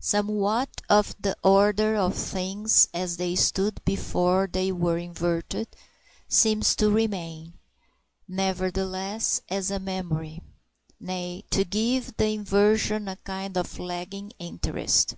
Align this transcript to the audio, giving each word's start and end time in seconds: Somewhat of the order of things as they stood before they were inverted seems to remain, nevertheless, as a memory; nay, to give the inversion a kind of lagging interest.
Somewhat 0.00 0.80
of 0.88 1.14
the 1.20 1.36
order 1.44 1.94
of 1.94 2.14
things 2.14 2.88
as 2.94 3.18
they 3.18 3.34
stood 3.36 3.84
before 3.84 4.48
they 4.50 4.72
were 4.72 4.96
inverted 4.96 5.68
seems 6.26 6.74
to 6.76 6.88
remain, 6.88 7.52
nevertheless, 8.26 9.42
as 9.50 9.70
a 9.70 9.78
memory; 9.78 10.40
nay, 10.98 11.44
to 11.50 11.66
give 11.66 12.16
the 12.16 12.28
inversion 12.30 13.08
a 13.08 13.16
kind 13.16 13.58
of 13.58 13.78
lagging 13.78 14.32
interest. 14.38 15.16